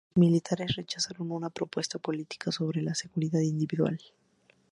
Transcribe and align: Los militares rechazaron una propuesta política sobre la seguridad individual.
Los 0.09 0.17
militares 0.19 0.75
rechazaron 0.77 1.31
una 1.31 1.51
propuesta 1.51 1.99
política 1.99 2.51
sobre 2.51 2.81
la 2.81 2.95
seguridad 2.95 3.41
individual. 3.41 3.99